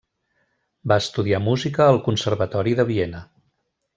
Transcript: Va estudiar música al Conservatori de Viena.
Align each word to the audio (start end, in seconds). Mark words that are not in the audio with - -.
Va 0.91 0.97
estudiar 1.03 1.41
música 1.49 1.85
al 1.89 2.01
Conservatori 2.09 2.75
de 2.79 2.89
Viena. 2.91 3.21